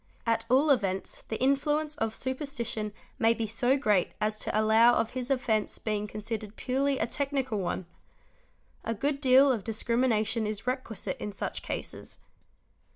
At 0.25 0.45
all 0.49 0.71
events 0.71 1.23
the 1.27 1.39
influence 1.39 1.93
of 1.97 2.15
super_ 2.15 2.43
stition 2.47 2.91
may 3.19 3.35
be 3.35 3.45
so 3.45 3.77
great 3.77 4.13
as 4.19 4.39
to 4.39 4.59
allow 4.59 4.95
of 4.95 5.11
his 5.11 5.29
offence 5.29 5.77
being 5.77 6.07
considered 6.07 6.55
purely 6.55 6.97
a 6.97 7.05
technical 7.05 7.59
one. 7.59 7.85
A 8.83 8.95
good 8.95 9.21
deal 9.21 9.51
of 9.51 9.63
discrimination 9.63 10.47
is 10.47 10.65
requisite 10.65 11.17
in 11.19 11.31
such 11.33 11.61
cases. 11.61 12.17